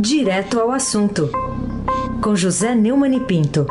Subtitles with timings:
[0.00, 1.28] Direto ao assunto,
[2.22, 3.66] com José Neumann e Pinto.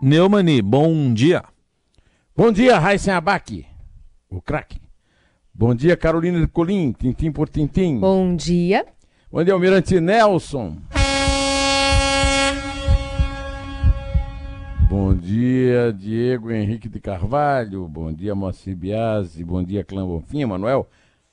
[0.00, 1.44] Neumani, bom dia.
[2.34, 3.66] Bom dia, Raíssen Abac,
[4.30, 4.80] o craque.
[5.52, 8.00] Bom dia, Carolina Colim, tintim por tintim.
[8.00, 8.86] Bom dia.
[9.30, 10.78] Bom dia, Almirante Nelson.
[14.88, 17.88] Bom dia, Diego Henrique de Carvalho.
[17.88, 19.42] Bom dia, Moacir Biasi.
[19.44, 20.88] Bom dia, Clã Bonfim, Manuel.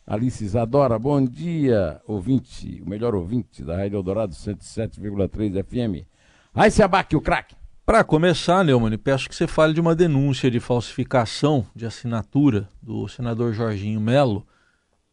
[0.05, 6.05] Alice Isadora, bom dia, ouvinte, o melhor ouvinte da Rádio Eldorado 107,3 FM.
[6.53, 7.55] Aí se abaque o craque.
[7.85, 13.07] Para começar, Neumann, peço que você fale de uma denúncia de falsificação de assinatura do
[13.07, 14.45] senador Jorginho Melo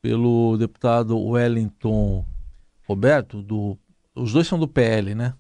[0.01, 2.25] pelo deputado Wellington
[2.89, 3.79] Roberto, do,
[4.15, 5.35] os dois são do PL, né?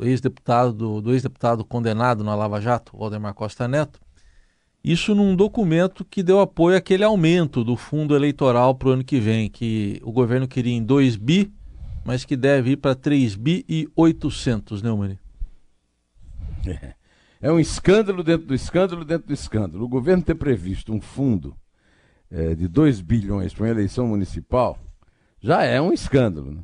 [0.00, 4.00] Ex-deputado do, do ex-deputado condenado na Lava Jato, Waldemar Costa Neto,
[4.84, 9.18] isso num documento que deu apoio àquele aumento do fundo eleitoral para o ano que
[9.18, 11.50] vem, que o governo queria em 2 bi,
[12.04, 15.18] mas que deve ir para 3 bi e 800, né, Mani?
[16.66, 16.94] É.
[17.40, 19.84] é um escândalo dentro do escândalo dentro do escândalo.
[19.84, 21.56] O governo ter previsto um fundo
[22.30, 24.78] é, de 2 bilhões para uma eleição municipal
[25.40, 26.52] já é um escândalo.
[26.52, 26.62] Né?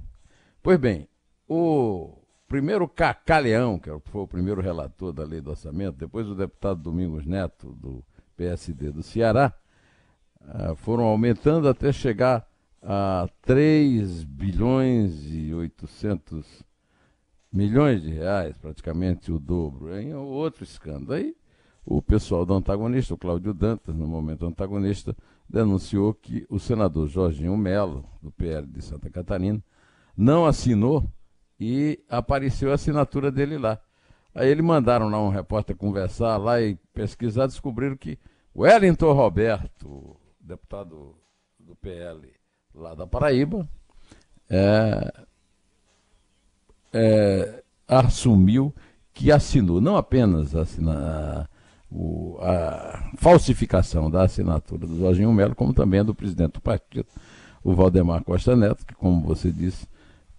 [0.62, 1.08] Pois bem,
[1.48, 2.19] o
[2.50, 6.82] primeiro Cacá Leão, que foi o primeiro relator da lei do orçamento, depois o deputado
[6.82, 8.04] Domingos Neto, do
[8.36, 9.54] PSD do Ceará,
[10.40, 12.44] uh, foram aumentando até chegar
[12.82, 16.64] a 3 bilhões e 800
[17.52, 21.12] milhões de reais, praticamente o dobro, em outro escândalo.
[21.12, 21.36] Aí
[21.86, 25.16] o pessoal do antagonista, o Cláudio Dantas, no momento antagonista,
[25.48, 29.62] denunciou que o senador Jorginho Melo, do PL de Santa Catarina,
[30.16, 31.08] não assinou
[31.60, 33.78] e apareceu a assinatura dele lá.
[34.34, 38.18] Aí eles mandaram lá um repórter conversar lá e pesquisar, descobriram que
[38.56, 41.16] Wellington Roberto, deputado
[41.58, 42.32] do PL
[42.74, 43.68] lá da Paraíba,
[44.48, 45.12] é,
[46.92, 48.74] é, assumiu
[49.12, 51.48] que assinou não apenas a, a,
[52.40, 57.06] a, falsificação da assinatura do Jorginho Melo, como também a do presidente do partido,
[57.62, 59.86] o Valdemar Costa Neto, que, como você disse,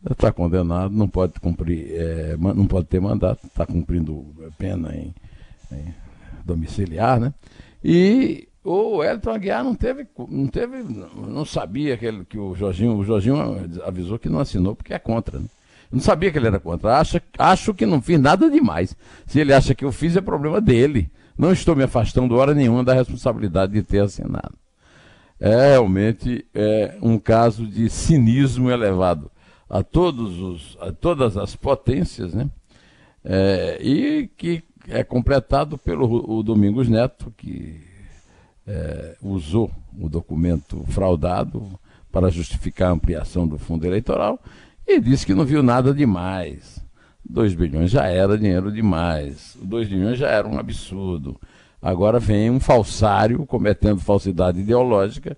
[0.09, 4.25] está condenado, não pode cumprir, é, não pode ter mandato, está cumprindo
[4.57, 5.13] pena em,
[5.71, 5.93] em
[6.43, 7.33] domiciliar, né?
[7.83, 10.83] E o Elton Aguiar não teve, não teve,
[11.15, 13.37] não sabia que, ele, que o Jorginho, o Jorginho
[13.85, 15.39] avisou que não assinou porque é contra.
[15.39, 15.45] Né?
[15.91, 16.97] Não sabia que ele era contra.
[16.97, 18.95] Acha, acho que não fiz nada demais.
[19.25, 21.09] Se ele acha que eu fiz, é problema dele.
[21.37, 24.53] Não estou me afastando hora nenhuma da responsabilidade de ter assinado.
[25.39, 29.29] É realmente é, um caso de cinismo elevado
[29.71, 32.49] a todos os, a todas as potências, né?
[33.23, 37.79] É, e que é completado pelo o Domingos Neto, que
[38.67, 41.79] é, usou o documento fraudado
[42.11, 44.37] para justificar a ampliação do fundo eleitoral
[44.85, 46.83] e disse que não viu nada demais.
[47.23, 49.57] 2 bilhões já era dinheiro demais.
[49.61, 51.39] 2 bilhões já era um absurdo.
[51.81, 55.37] Agora vem um falsário cometendo falsidade ideológica.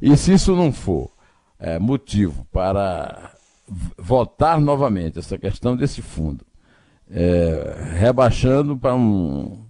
[0.00, 1.10] E se isso não for
[1.58, 3.35] é, motivo para
[3.98, 6.44] votar novamente essa questão desse fundo
[7.10, 9.64] é, rebaixando para um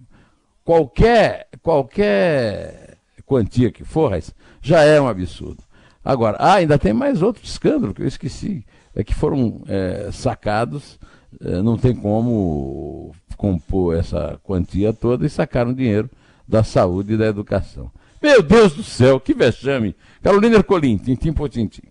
[0.63, 4.17] qualquer qualquer quantia que for,
[4.61, 5.63] já é um absurdo.
[6.03, 8.65] Agora, ah, ainda tem mais outro escândalo que eu esqueci,
[8.95, 10.97] é que foram é, sacados,
[11.41, 16.09] é, não tem como compor essa quantia toda e sacaram dinheiro
[16.47, 17.91] da saúde e da educação.
[18.21, 19.95] Meu Deus do céu, que vexame!
[20.23, 21.83] Carolina Ercolim, tintim por tintim.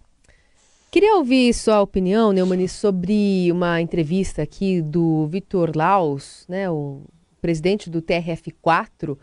[0.90, 7.02] Queria ouvir sua opinião, Neumani, sobre uma entrevista aqui do Vitor Laus, né, o
[7.40, 9.18] presidente do TRF4.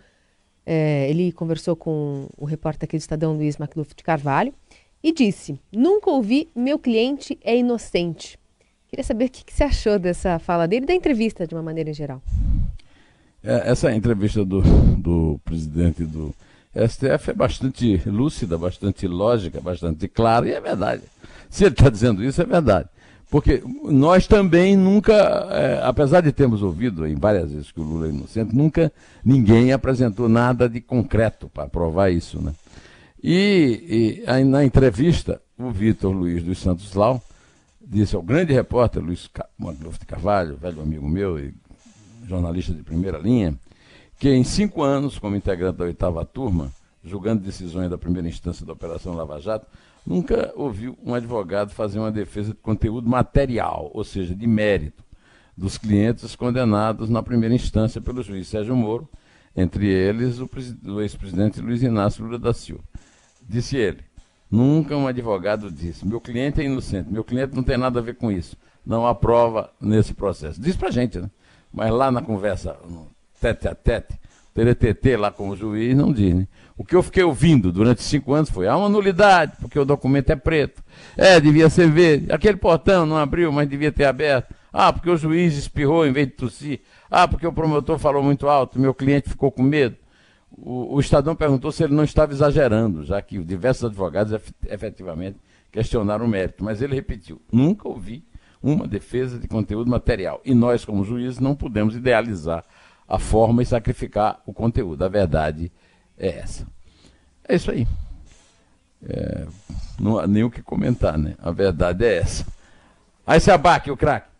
[0.65, 4.53] É, ele conversou com o repórter aqui do Estadão, Luiz Macluf de Carvalho,
[5.03, 8.37] e disse: Nunca ouvi meu cliente é inocente.
[8.87, 11.89] Queria saber o que, que você achou dessa fala dele da entrevista, de uma maneira
[11.89, 12.21] em geral.
[13.43, 14.61] É, essa entrevista do,
[14.97, 16.33] do presidente do
[16.75, 21.03] STF é bastante lúcida, bastante lógica, bastante clara, e é verdade.
[21.49, 22.89] Se ele está dizendo isso, é verdade.
[23.29, 25.13] Porque nós também nunca,
[25.49, 28.91] é, apesar de termos ouvido em várias vezes que o Lula é inocente, nunca
[29.25, 32.39] ninguém apresentou nada de concreto para provar isso.
[32.39, 32.53] Né?
[33.23, 37.23] E, e aí, na entrevista, o Vitor Luiz dos Santos Lau
[37.81, 41.53] disse ao grande repórter Luiz Manluf de Carvalho, velho amigo meu e
[42.27, 43.55] jornalista de primeira linha,
[44.23, 46.71] que em cinco anos, como integrante da oitava turma,
[47.03, 49.67] julgando decisões da primeira instância da Operação Lava Jato,
[50.07, 55.03] nunca ouviu um advogado fazer uma defesa de conteúdo material, ou seja, de mérito,
[55.57, 59.09] dos clientes condenados na primeira instância pelo juiz Sérgio Moro,
[59.53, 60.49] entre eles o,
[61.01, 62.81] ex-presidente Luiz Inácio Lula da Silva.
[63.45, 64.05] Disse ele:
[64.49, 68.15] Nunca um advogado disse: meu cliente é inocente, meu cliente não tem nada a ver
[68.15, 68.55] com isso.
[68.85, 70.61] Não há prova nesse processo.
[70.61, 71.29] Diz pra gente, né?
[71.73, 72.77] Mas lá na conversa,
[73.43, 74.17] tete a tete,
[74.53, 76.47] TTT lá com o juiz, não diz, né?
[76.77, 80.29] O que eu fiquei ouvindo durante cinco anos foi: há uma nulidade, porque o documento
[80.29, 80.81] é preto.
[81.17, 82.31] É, devia ser verde.
[82.31, 84.53] Aquele portão não abriu, mas devia ter aberto.
[84.71, 86.81] Ah, porque o juiz espirrou em vez de tossir.
[87.11, 89.97] Ah, porque o promotor falou muito alto, meu cliente ficou com medo.
[90.49, 94.33] O, o Estadão perguntou se ele não estava exagerando, já que diversos advogados
[94.67, 95.37] efetivamente
[95.71, 98.23] questionaram o mérito, mas ele repetiu: nunca ouvi
[98.61, 100.41] uma defesa de conteúdo material.
[100.45, 102.63] E nós, como juízes, não podemos idealizar
[103.07, 105.03] a forma e sacrificar o conteúdo.
[105.03, 105.71] A verdade
[106.17, 106.67] é essa.
[107.47, 107.87] É isso aí.
[109.05, 109.45] É,
[109.99, 111.35] não há nem o que comentar, né?
[111.39, 112.45] A verdade é essa.
[113.25, 114.33] Aí se abaque o craque.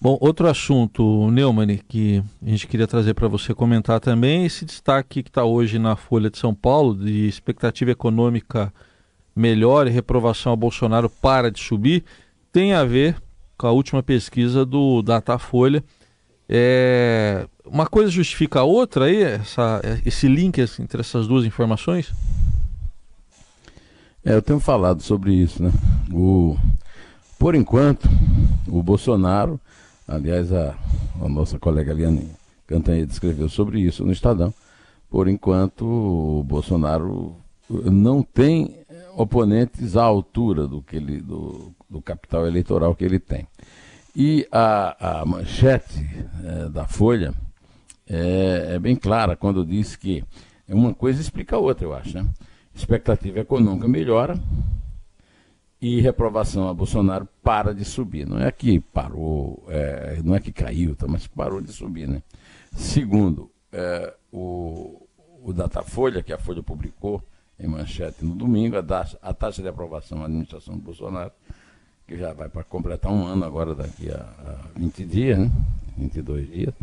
[0.00, 5.24] Bom, outro assunto, Neumann, que a gente queria trazer para você comentar também, esse destaque
[5.24, 8.72] que está hoje na Folha de São Paulo, de expectativa econômica
[9.34, 12.04] melhor e reprovação a Bolsonaro para de subir,
[12.52, 13.16] tem a ver
[13.56, 15.82] com a última pesquisa do Datafolha.
[16.48, 22.12] É, uma coisa justifica a outra aí, essa, esse link entre essas duas informações?
[24.24, 25.70] É, eu tenho falado sobre isso, né?
[26.12, 26.56] O,
[27.38, 28.08] por enquanto,
[28.66, 29.60] o Bolsonaro
[30.08, 30.74] Aliás, a,
[31.20, 32.30] a nossa colega Eliane
[32.66, 34.54] Cantanhede escreveu sobre isso no Estadão.
[35.10, 37.36] Por enquanto, o Bolsonaro
[37.68, 38.74] não tem
[39.14, 43.46] oponentes à altura do, que ele, do, do capital eleitoral que ele tem.
[44.20, 46.04] E a, a manchete
[46.42, 47.32] é, da Folha
[48.04, 50.24] é, é, bem clara quando diz que
[50.68, 52.20] uma coisa explica a outra, eu acho.
[52.20, 52.28] Né?
[52.74, 54.36] Expectativa econômica melhora,
[55.80, 58.26] e reprovação a Bolsonaro para de subir.
[58.26, 62.08] Não é que parou, é, não é que caiu, tá, mas parou de subir.
[62.08, 62.20] Né?
[62.72, 65.06] Segundo, é, o,
[65.44, 67.22] o Datafolha, que a Folha publicou
[67.56, 71.30] em manchete no domingo, a taxa, a taxa de aprovação da administração do Bolsonaro,
[72.08, 75.50] que já vai para completar um ano agora, daqui a, a 20 dias, né?
[75.96, 76.74] 22 dias,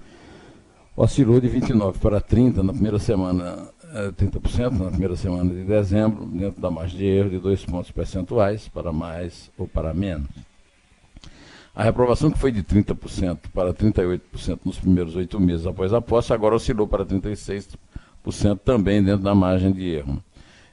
[0.95, 3.67] oscilou de 29 para 30 na primeira semana
[4.11, 8.67] 30% na primeira semana de dezembro, dentro da margem de erro de dois pontos percentuais,
[8.67, 10.27] para mais ou para menos.
[11.73, 16.33] A reprovação, que foi de 30% para 38% nos primeiros oito meses após a posse,
[16.33, 17.77] agora oscilou para 36%
[18.63, 20.21] também dentro da margem de erro.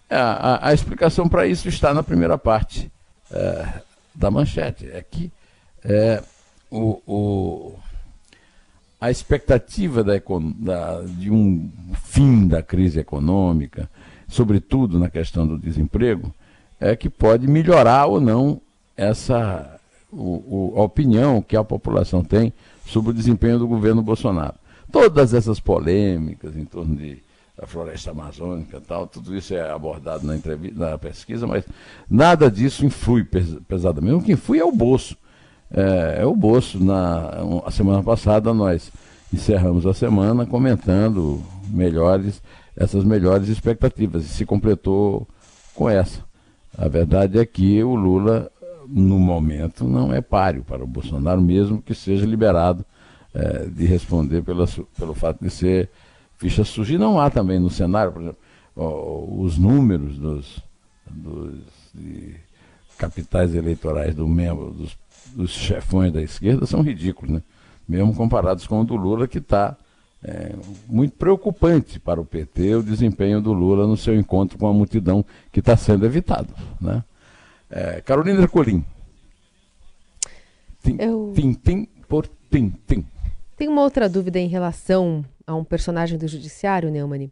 [0.08, 2.90] É, a, a, explicação para isso está na primeira parte
[3.30, 3.82] é,
[4.14, 4.88] da manchete.
[4.90, 5.30] É que
[5.84, 6.22] é,
[6.70, 7.74] o, o
[9.00, 10.14] a expectativa da,
[10.60, 11.68] da, de um
[12.04, 13.90] fim da crise econômica,
[14.28, 16.32] sobretudo na questão do desemprego,
[16.78, 18.60] é que pode melhorar ou não
[18.96, 19.80] essa
[20.12, 22.52] o, o, a opinião que a população tem
[22.86, 24.54] sobre o desempenho do governo Bolsonaro.
[24.90, 27.22] Todas essas polêmicas em torno de,
[27.62, 31.64] da floresta amazônica tal, tudo isso é abordado na, entrevista, na pesquisa, mas
[32.10, 33.24] nada disso influi
[33.68, 34.14] pesadamente.
[34.14, 35.16] O que influi é o bolso
[35.70, 36.82] é, é o bolso.
[36.82, 37.30] Na
[37.64, 38.90] a semana passada nós
[39.32, 42.42] encerramos a semana comentando melhores
[42.76, 45.28] essas melhores expectativas e se completou
[45.72, 46.20] com essa.
[46.76, 48.50] A verdade é que o Lula
[48.88, 52.84] no momento não é páreo para o Bolsonaro, mesmo que seja liberado
[53.32, 54.66] é, de responder pela,
[54.98, 55.88] pelo fato de ser
[56.42, 56.94] ficha suja.
[56.94, 58.38] E não há também no cenário, por exemplo,
[59.42, 60.62] os números dos,
[61.06, 61.60] dos
[62.98, 64.96] capitais eleitorais do membro, dos
[65.34, 67.42] dos chefões da esquerda são ridículos, né?
[67.88, 69.76] mesmo comparados com o do Lula, que está
[70.22, 70.54] é,
[70.86, 75.24] muito preocupante para o PT o desempenho do Lula no seu encontro com a multidão
[75.50, 76.54] que está sendo evitado.
[76.80, 77.02] Né?
[77.70, 78.84] É, Carolina Ercolim.
[80.82, 81.32] Tim, Eu...
[81.34, 83.04] tim, tim, por tim, tim.
[83.56, 87.30] Tem uma outra dúvida em relação a um personagem do judiciário, Neumann.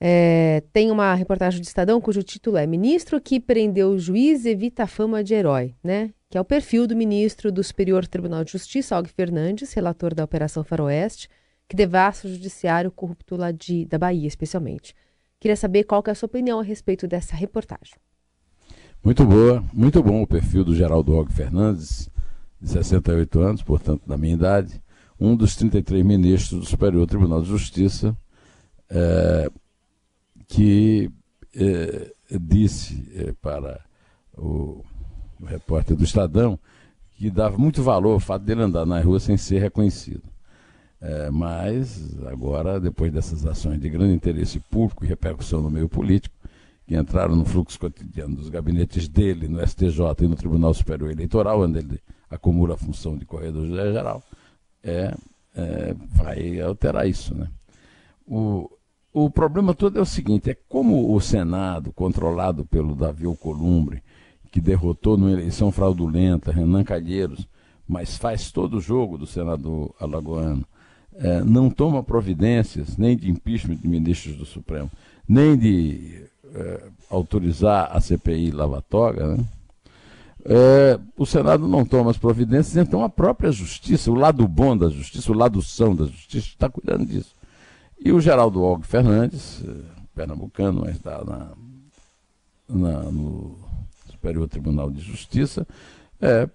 [0.00, 4.82] É, tem uma reportagem do Estadão cujo título é Ministro que prendeu o juiz evita
[4.82, 6.12] a fama de herói, né?
[6.28, 10.24] Que é o perfil do ministro do Superior Tribunal de Justiça, Og Fernandes, relator da
[10.24, 11.28] Operação Faroeste,
[11.68, 14.94] que devasta o judiciário corrupto lá de, da Bahia, especialmente.
[15.40, 17.94] Queria saber qual que é a sua opinião a respeito dessa reportagem.
[19.02, 22.10] Muito boa, muito bom o perfil do Geraldo Og Fernandes,
[22.60, 24.82] de 68 anos, portanto, da minha idade,
[25.24, 28.16] um dos 33 ministros do Superior Tribunal de Justiça,
[28.90, 29.50] é,
[30.46, 31.10] que
[31.56, 33.80] eh, disse eh, para
[34.36, 34.84] o,
[35.40, 36.58] o, repórter do Estadão
[37.16, 40.22] que dava muito valor ao fato dele andar na rua sem ser reconhecido.
[41.00, 46.34] É, mas agora, depois dessas ações de grande interesse público e repercussão no meio político,
[46.86, 51.60] que entraram no fluxo cotidiano dos gabinetes dele, no STJ e no Tribunal Superior Eleitoral,
[51.60, 54.22] onde ele acumula a função de corredor-geral,
[54.84, 55.14] é,
[55.56, 57.34] é, vai alterar isso.
[57.34, 57.48] Né?
[58.26, 58.70] O,
[59.12, 64.02] o problema todo é o seguinte: é como o Senado, controlado pelo Davi Alcolumbre,
[64.52, 67.48] que derrotou numa eleição fraudulenta Renan Calheiros,
[67.88, 70.64] mas faz todo o jogo do senador alagoano,
[71.16, 74.90] é, não toma providências nem de impeachment de ministros do Supremo,
[75.28, 76.24] nem de
[76.54, 79.44] é, autorizar a CPI Lava-Toga, né?
[80.44, 84.88] É, o Senado não toma as providências, então a própria justiça, o lado bom da
[84.88, 87.34] justiça, o lado são da justiça, está cuidando disso.
[87.98, 89.72] E o Geraldo Og Fernandes, é,
[90.14, 91.52] pernambucano, mas está na,
[92.68, 93.56] na, no
[94.10, 95.66] Superior Tribunal de Justiça,
[96.20, 96.48] é,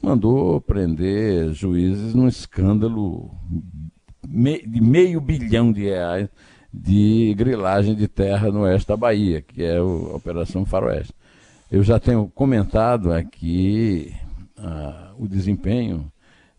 [0.00, 3.30] mandou prender juízes num escândalo
[4.22, 6.28] de meio bilhão de reais
[6.72, 11.14] de grilagem de terra no oeste da Bahia, que é a Operação Faroeste.
[11.74, 14.14] Eu já tenho comentado aqui
[14.56, 16.08] ah, o desempenho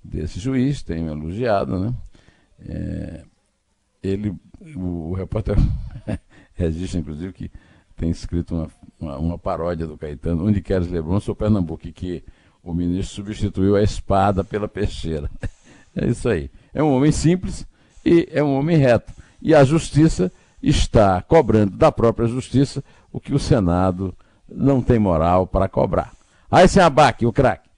[0.04, 1.96] desse juiz, tenho elogiado, né?
[2.60, 3.24] É,
[4.04, 4.36] ele,
[4.76, 5.56] o, o repórter
[6.54, 7.50] registra, inclusive, que
[7.96, 8.68] tem escrito uma,
[9.00, 12.22] uma, uma, paródia do Caetano, onde queres Lebron, sou Pernambuco, que
[12.62, 15.32] o ministro substituiu a espada pela peixeira.
[15.96, 16.52] É isso aí.
[16.74, 17.66] É um homem simples
[18.04, 19.14] e é um homem reto.
[19.42, 20.30] E a justiça
[20.62, 24.14] está cobrando da própria justiça o que o Senado
[24.50, 26.12] não tem moral para cobrar.
[26.50, 27.70] Aí sem abaque, o craque.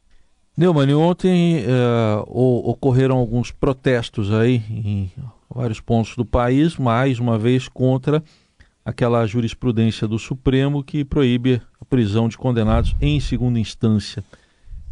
[0.57, 5.11] Neumann, ontem uh, ocorreram alguns protestos aí em
[5.53, 8.23] vários pontos do país, mais uma vez contra
[8.83, 14.23] aquela jurisprudência do Supremo que proíbe a prisão de condenados em segunda instância.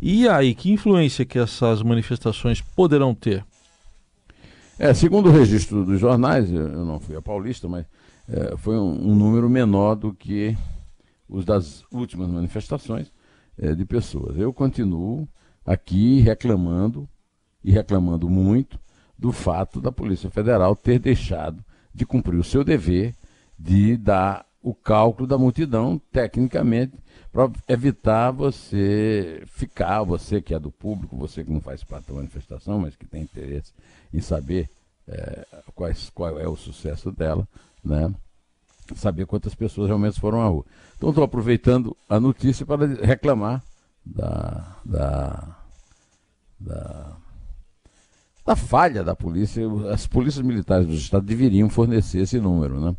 [0.02, 3.44] E aí, que influência que essas manifestações poderão ter?
[4.78, 7.86] É, segundo o registro dos jornais, eu não fui a Paulista, mas
[8.30, 10.56] é, foi um, um número menor do que
[11.28, 13.12] os das últimas manifestações
[13.58, 14.38] é, de pessoas.
[14.38, 15.28] Eu continuo
[15.66, 17.08] aqui reclamando,
[17.64, 18.80] e reclamando muito,
[19.18, 21.64] do fato da Polícia Federal ter deixado
[21.94, 23.16] de cumprir o seu dever
[23.58, 26.94] de dar o cálculo da multidão, tecnicamente,
[27.32, 32.14] para evitar você ficar, você que é do público, você que não faz parte da
[32.14, 33.72] manifestação, mas que tem interesse
[34.14, 34.70] em saber
[35.08, 37.48] é, quais, qual é o sucesso dela,
[37.84, 38.14] né?
[38.94, 40.66] Saber quantas pessoas realmente foram à rua.
[40.96, 43.64] Então estou aproveitando a notícia para reclamar
[44.06, 45.58] da, da,
[46.60, 47.18] da,
[48.46, 49.64] da, falha da polícia.
[49.92, 52.80] As polícias militares do Estado deveriam fornecer esse número.
[52.80, 52.96] Né?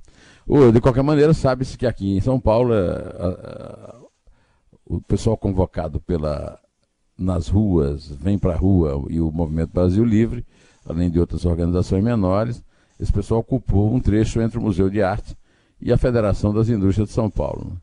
[0.47, 3.95] Ou, de qualquer maneira, sabe-se que aqui em São Paulo é, a, a,
[4.85, 6.59] o pessoal convocado pela,
[7.17, 10.45] nas ruas, vem para a rua e o Movimento Brasil Livre,
[10.85, 12.63] além de outras organizações menores,
[12.99, 15.37] esse pessoal ocupou um trecho entre o Museu de Arte
[15.87, 17.71] e a Federação das Indústrias de São Paulo.
[17.71, 17.77] Né?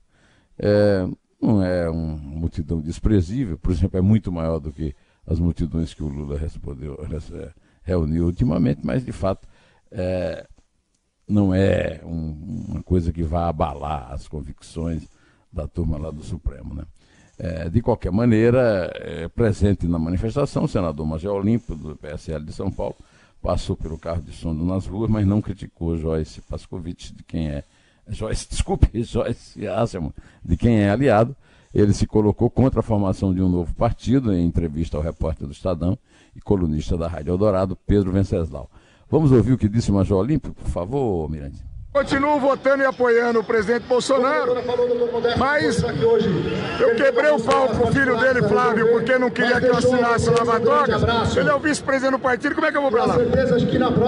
[0.59, 1.07] É,
[1.41, 4.93] não é uma multidão desprezível, por exemplo, é muito maior do que
[5.25, 7.49] as multidões que o Lula respondeu, é,
[7.81, 9.47] reuniu ultimamente, mas de fato
[9.89, 10.45] é,
[11.25, 15.07] não é um, uma coisa que vá abalar as convicções
[15.51, 16.75] da turma lá do Supremo.
[16.75, 16.83] Né?
[17.39, 22.51] É, de qualquer maneira, é, presente na manifestação, o senador Magé Olímpio, do PSL de
[22.51, 22.97] São Paulo,
[23.41, 27.63] passou pelo carro de som nas ruas, mas não criticou Joyce Pascovitch, de quem é
[28.07, 31.35] Joyce, desculpe, Joyce Asselman, de quem é aliado,
[31.73, 35.53] ele se colocou contra a formação de um novo partido, em entrevista ao repórter do
[35.53, 35.97] Estadão
[36.35, 38.69] e colunista da Rádio Eldorado, Pedro Venceslau.
[39.09, 41.63] Vamos ouvir o que disse o Major Olímpio, por favor, Mirante.
[41.93, 44.55] Continuo votando e apoiando o presidente Bolsonaro,
[45.37, 50.27] mas eu quebrei o pau pro filho dele, Flávio, porque não queria que eu assinasse
[50.31, 51.37] lava-drogas.
[51.37, 53.17] Ele é o vice-presidente do partido, como é que eu vou pra lá?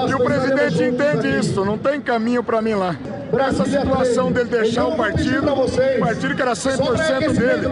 [0.10, 2.98] E o presidente entende isso, não tem caminho para mim lá.
[3.34, 7.70] Essa situação dele deixar o partido, o partido que era 100% dele,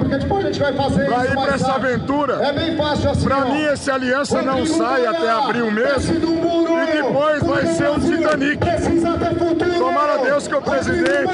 [1.07, 2.39] para ir para essa aventura,
[3.23, 8.59] para mim essa aliança não sai até abril mesmo, e depois vai ser o Titanic.
[9.77, 11.33] Tomara Deus que o presidente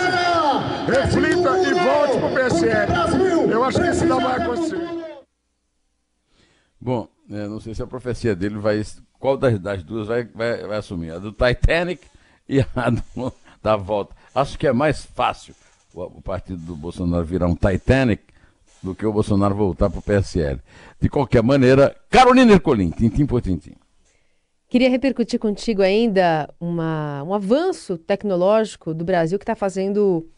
[0.88, 3.52] reflita e volte para o PSL.
[3.52, 4.88] Eu acho que isso não vai acontecer.
[6.80, 8.82] Bom, é, não sei se a profecia dele vai.
[9.20, 11.12] Qual das, das duas vai, vai, vai assumir?
[11.12, 12.06] A do Titanic
[12.48, 14.16] e a do, da volta.
[14.34, 15.56] Acho que é mais fácil
[15.94, 18.24] o, partido do Bolsonaro virar um Titanic
[18.82, 20.60] do que o Bolsonaro voltar para o PSL.
[21.00, 23.76] De qualquer maneira, Carolina Ercolim, tintim por tintim.
[24.70, 30.30] Queria repercutir contigo ainda uma, um avanço tecnológico do Brasil que está fazendo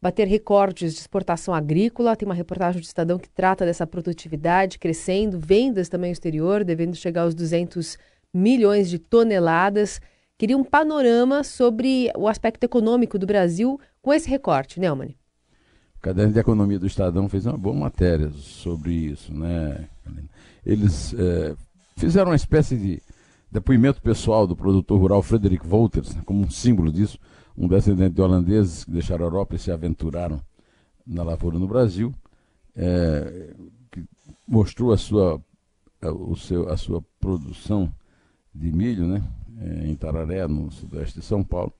[0.00, 2.16] bater recordes de exportação agrícola.
[2.16, 7.22] Tem uma reportagem do Estadão que trata dessa produtividade crescendo, vendas também exterior, devendo chegar
[7.22, 7.98] aos 200
[8.32, 10.00] milhões de toneladas.
[10.36, 15.14] Queria um panorama sobre o aspecto econômico do Brasil com esse recorte, Neumann.
[15.96, 19.88] O Caderno de Economia do Estadão fez uma boa matéria sobre isso, né?
[20.66, 21.54] Eles é,
[21.96, 23.00] fizeram uma espécie de
[23.50, 27.16] depoimento pessoal do produtor rural Frederico Wolters, como um símbolo disso,
[27.56, 30.40] um descendente de holandeses que deixaram a Europa e se aventuraram
[31.06, 32.12] na lavoura no Brasil,
[32.74, 33.54] é,
[33.92, 34.04] que
[34.48, 35.40] mostrou a sua,
[36.02, 37.92] o seu, a sua produção
[38.52, 39.22] de milho né,
[39.84, 41.72] em Tararé, no sudeste de São Paulo,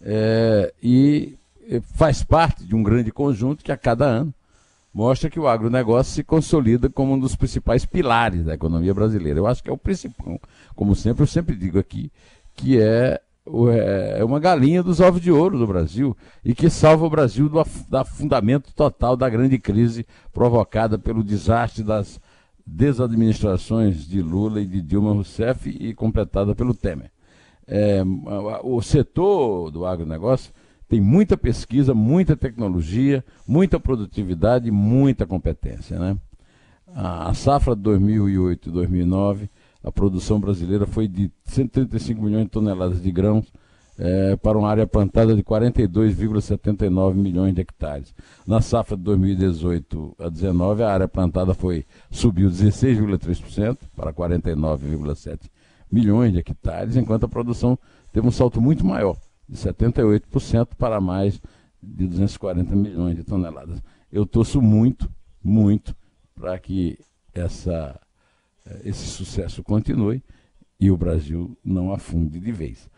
[0.00, 1.36] é, e
[1.94, 4.34] faz parte de um grande conjunto que a cada ano
[4.92, 9.38] mostra que o agronegócio se consolida como um dos principais pilares da economia brasileira.
[9.38, 10.40] Eu acho que é o principal,
[10.74, 12.10] como sempre, eu sempre digo aqui,
[12.54, 13.20] que é,
[14.18, 17.58] é uma galinha dos ovos de ouro do Brasil e que salva o Brasil do
[17.96, 22.20] afundamento total da grande crise provocada pelo desastre das
[22.66, 27.10] desadministrações de Lula e de Dilma Rousseff e completada pelo Temer.
[27.66, 28.02] É,
[28.62, 30.52] o setor do agronegócio
[30.88, 35.98] tem muita pesquisa, muita tecnologia, muita produtividade, muita competência.
[35.98, 36.16] Né?
[36.94, 39.50] A safra de 2008 e 2009,
[39.82, 43.46] a produção brasileira foi de 135 milhões de toneladas de grãos
[43.98, 48.14] é, para uma área plantada de 42,79 milhões de hectares.
[48.46, 55.50] Na safra de 2018 a 2019, a área plantada foi subiu 16,3% para 49,7
[55.90, 57.78] milhões de hectares, enquanto a produção
[58.12, 59.16] teve um salto muito maior,
[59.48, 61.40] de 78% para mais
[61.82, 63.82] de 240 milhões de toneladas.
[64.10, 65.10] Eu torço muito,
[65.42, 65.94] muito
[66.34, 66.98] para que
[67.34, 68.00] essa,
[68.66, 70.22] eh, esse sucesso continue
[70.80, 72.88] e o Brasil não afunde de vez.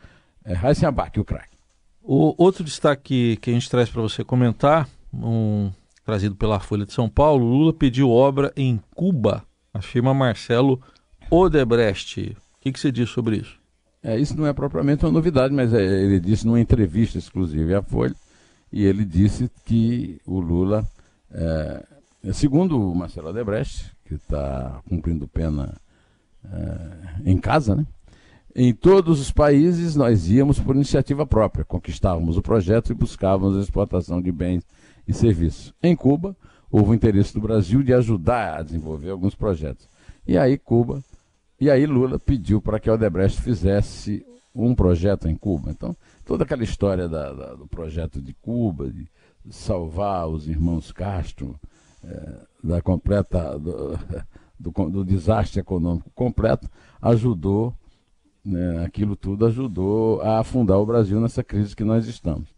[0.45, 1.57] É Raíssa Abac, o craque.
[2.03, 5.71] O outro destaque que a gente traz para você comentar, um,
[6.05, 10.81] trazido pela Folha de São Paulo, Lula pediu obra em Cuba, afirma Marcelo
[11.31, 12.37] Odebrecht.
[12.57, 13.59] O que, que você diz sobre isso?
[14.03, 17.83] É, isso não é propriamente uma novidade, mas é, ele disse numa entrevista exclusiva à
[17.83, 18.15] Folha,
[18.71, 20.87] e ele disse que o Lula,
[21.33, 21.87] é,
[22.35, 25.75] segundo o Marcelo Odebrecht, que está cumprindo pena
[26.45, 27.87] é, em casa, né?
[28.55, 33.61] Em todos os países nós íamos por iniciativa própria, conquistávamos o projeto e buscávamos a
[33.61, 34.65] exportação de bens
[35.09, 35.75] e serviços.
[35.83, 36.37] Em Cuba,
[36.71, 39.89] houve o interesse do Brasil de ajudar a desenvolver alguns projetos.
[40.27, 41.03] E aí Cuba
[41.61, 45.71] e aí Lula pediu para que a Odebrecht fizesse um projeto em Cuba.
[45.71, 49.09] Então, toda aquela história da, da, do projeto de Cuba, de
[49.51, 51.59] salvar os irmãos Castro,
[52.05, 53.99] é, da completa do,
[54.59, 56.69] do, do, desastre econômico completo,
[57.01, 57.75] ajudou,
[58.45, 62.49] né, aquilo tudo ajudou a afundar o Brasil nessa crise que nós estamos.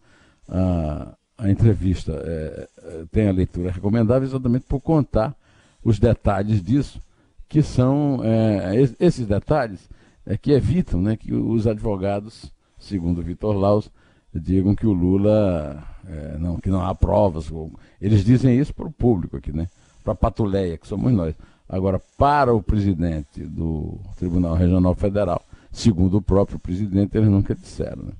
[0.48, 5.34] A, a entrevista é, é tem a leitura recomendável exatamente por contar
[5.84, 7.00] os detalhes disso
[7.48, 9.88] que são é, esses detalhes
[10.24, 13.90] é, que evitam né, que os advogados, segundo Vitor Laus,
[14.34, 17.50] digam que o Lula é, não, que não há provas.
[18.00, 19.66] Eles dizem isso para o público aqui, né?
[20.04, 21.34] Para a patuleia, que somos nós.
[21.68, 25.42] Agora, para o presidente do Tribunal Regional Federal,
[25.76, 28.04] segundo o próprio presidente, eles nunca disseram.
[28.04, 28.12] Né?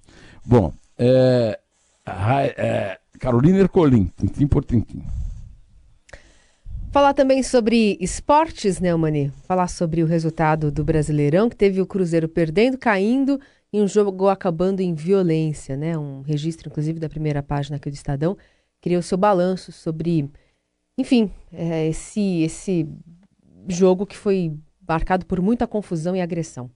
[0.44, 1.58] Bom, é,
[2.06, 5.02] é, Carolina Ercolim, tintim por tintim.
[6.92, 9.32] Falar também sobre esportes, né, Mani?
[9.46, 13.40] Falar sobre o resultado do Brasileirão, que teve o Cruzeiro perdendo, caindo
[13.72, 15.96] e um jogo acabando em violência, né?
[15.98, 18.36] Um registro, inclusive, da primeira página aqui do Estadão.
[18.80, 20.30] Queria o seu balanço sobre,
[20.96, 22.88] enfim, é, esse, esse
[23.68, 24.54] jogo que foi
[24.88, 26.70] marcado por muita confusão e agressão.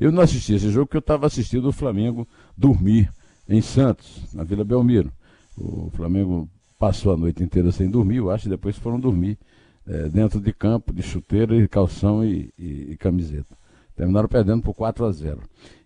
[0.00, 3.12] Eu não assisti esse jogo porque eu estava assistindo o Flamengo dormir
[3.46, 5.12] em Santos, na Vila Belmiro.
[5.58, 9.38] O Flamengo passou a noite inteira sem dormir, eu acho, e depois foram dormir
[9.86, 13.54] é, dentro de campo, de chuteira e calção e, e, e, camiseta.
[13.94, 15.42] Terminaram perdendo por 4 a 0.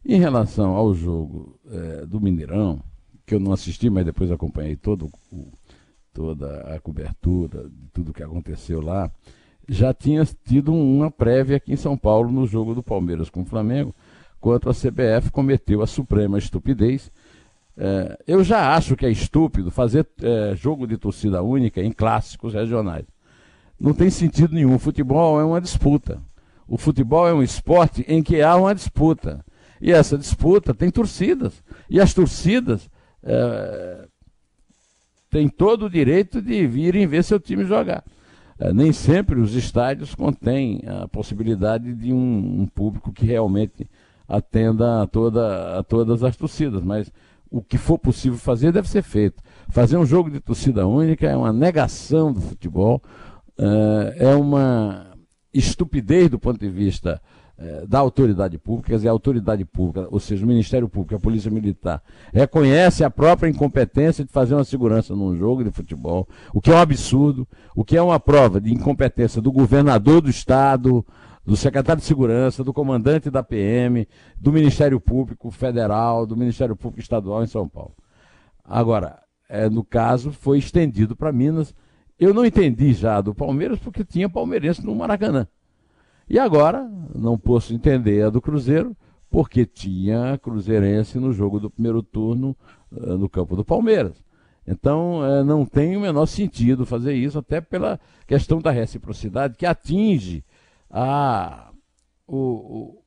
[0.07, 2.81] Em relação ao jogo é, do Mineirão,
[3.27, 5.49] que eu não assisti, mas depois acompanhei todo o,
[6.13, 9.11] toda a cobertura de tudo que aconteceu lá,
[9.69, 13.47] já tinha tido uma prévia aqui em São Paulo no jogo do Palmeiras com o
[13.47, 13.95] Flamengo,
[14.41, 17.11] quando a CBF cometeu a suprema estupidez
[17.77, 22.55] é, eu já acho que é estúpido fazer é, jogo de torcida única em clássicos
[22.55, 23.05] regionais.
[23.79, 24.75] Não tem sentido nenhum.
[24.75, 26.23] O futebol é uma disputa.
[26.69, 29.45] O futebol é um esporte em que há uma disputa.
[29.81, 31.63] E essa disputa tem torcidas.
[31.91, 32.89] E as torcidas
[33.23, 34.07] é,
[35.29, 38.05] têm todo o direito de virem ver seu time jogar.
[38.59, 43.89] É, nem sempre os estádios contêm a possibilidade de um, um público que realmente
[44.29, 46.83] atenda a, toda, a todas as torcidas.
[46.83, 47.11] Mas
[47.51, 49.43] o que for possível fazer deve ser feito.
[49.69, 53.01] Fazer um jogo de torcida única é uma negação do futebol,
[53.57, 55.07] eh, é uma
[55.53, 57.44] estupidez do ponto de vista eh,
[57.87, 62.03] da autoridade pública, quer a autoridade pública, ou seja, o Ministério Público, a Polícia Militar,
[62.33, 66.75] reconhece a própria incompetência de fazer uma segurança num jogo de futebol, o que é
[66.75, 71.05] um absurdo, o que é uma prova de incompetência do governador do Estado,
[71.45, 74.09] do secretário de Segurança, do comandante da PM,
[74.41, 77.95] do Ministério Público Federal, do Ministério Público Estadual em São Paulo.
[78.65, 81.75] Agora, é, no caso, foi estendido para Minas.
[82.19, 85.47] Eu não entendi já do Palmeiras porque tinha palmeirense no Maracanã.
[86.29, 88.97] E agora, não posso entender a do Cruzeiro,
[89.31, 92.57] porque tinha cruzeirense no jogo do primeiro turno
[92.93, 94.25] uh, no campo do Palmeiras.
[94.67, 99.67] Então, uh, não tem o menor sentido fazer isso, até pela questão da reciprocidade que
[99.67, 100.45] atinge
[100.89, 101.73] a,
[102.27, 103.03] o,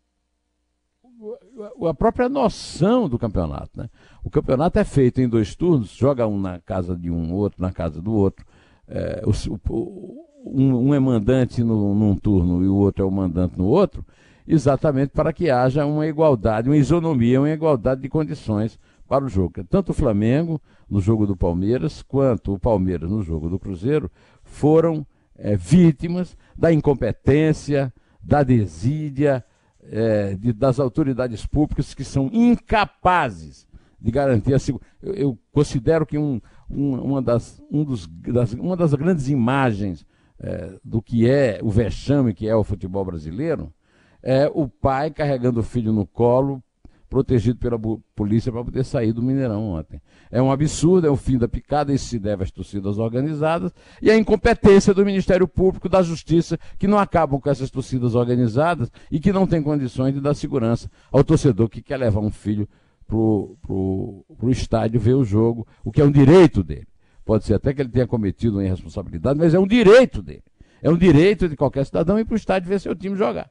[1.78, 3.72] o, a própria noção do campeonato.
[3.76, 3.90] Né?
[4.24, 7.72] O campeonato é feito em dois turnos, joga um na casa de um, outro na
[7.72, 8.46] casa do outro.
[8.88, 13.58] É, o, um, um, é mandante no, num turno e o outro é o mandante
[13.58, 14.06] no outro,
[14.48, 19.64] exatamente para que haja uma igualdade, uma isonomia, uma igualdade de condições para o jogo.
[19.70, 24.10] Tanto o Flamengo, no jogo do Palmeiras, quanto o Palmeiras no jogo do Cruzeiro,
[24.44, 25.06] foram
[25.38, 29.44] é, vítimas da incompetência, da desídia
[29.84, 33.68] é, de, das autoridades públicas que são incapazes
[34.00, 34.92] de garantir a segurança.
[35.02, 40.06] Eu, eu, considero que um, um, uma, das, um dos, das, uma das grandes imagens
[40.40, 43.74] é, do que é o vexame que é o futebol brasileiro
[44.22, 46.62] é o pai carregando o filho no colo
[47.10, 47.80] protegido pela
[48.16, 50.02] polícia para poder sair do Mineirão ontem.
[50.30, 54.12] É um absurdo, é o fim da picada, isso se deve às torcidas organizadas e
[54.12, 59.20] à incompetência do Ministério Público, da Justiça, que não acabam com essas torcidas organizadas e
[59.20, 62.68] que não tem condições de dar segurança ao torcedor que quer levar um filho
[63.08, 66.88] para o estádio ver o jogo, o que é um direito dele.
[67.26, 70.44] Pode ser até que ele tenha cometido uma irresponsabilidade, mas é um direito dele.
[70.82, 73.50] É um direito de qualquer cidadão ir para o estádio ver seu time jogar.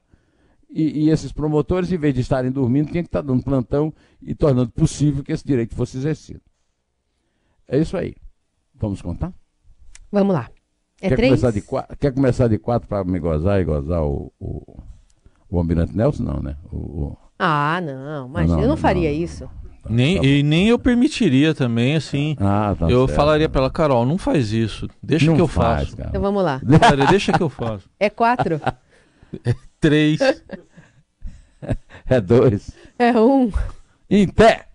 [0.69, 4.35] E, e, esses promotores, em vez de estarem dormindo, tinham que estar dando plantão e
[4.35, 6.41] tornando possível que esse direito fosse exercido.
[7.69, 8.15] É isso aí.
[8.75, 9.33] Vamos contar?
[10.11, 10.51] Vamos lá.
[11.01, 11.31] É quer, três?
[11.31, 14.83] Começar de quatro, quer começar de quatro para me gozar e gozar o, o,
[15.49, 16.23] o Almirante Nelson?
[16.23, 16.57] Não, né?
[16.71, 17.19] O, o...
[17.39, 18.29] Ah, não.
[18.29, 19.49] Mas não, eu não faria não, isso.
[19.89, 22.37] Nem, tá e nem eu permitiria também, assim.
[22.41, 23.17] Ah, tá eu certo.
[23.17, 24.89] falaria para ela, Carol, não faz isso.
[25.03, 25.97] Deixa não que eu faz, faço.
[25.97, 26.09] Cara.
[26.09, 26.61] Então vamos lá.
[27.09, 27.89] deixa que eu faço.
[27.99, 28.61] É quatro?
[29.45, 30.19] É três.
[32.09, 32.71] é dois.
[32.99, 33.53] É um.
[34.09, 34.66] Em pé.